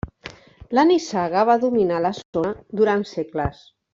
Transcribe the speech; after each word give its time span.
La 0.77 0.85
nissaga 0.91 1.43
va 1.51 1.57
dominar 1.65 2.01
la 2.07 2.13
zona 2.23 2.55
durant 2.83 3.05
segles. 3.13 3.63